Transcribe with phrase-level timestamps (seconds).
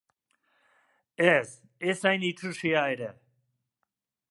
[1.33, 1.43] Ez,
[1.93, 3.13] ez hain itsusia ere.